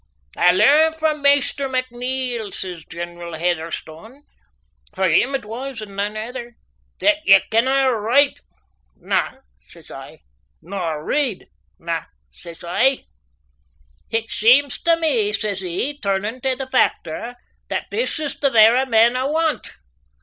[0.35, 4.23] "I learn frae Maister McNeil," says General Heatherstone
[4.95, 6.55] for him it was and nane ither
[7.01, 8.39] "that ye canna write."
[8.95, 10.21] "Na," says I.
[10.59, 11.45] "Nor read?"
[11.77, 13.05] "Na," says I.
[14.09, 17.35] "It seems tae me," says he, turnin' tae the factor,
[17.67, 19.71] "that this is the vera man I want.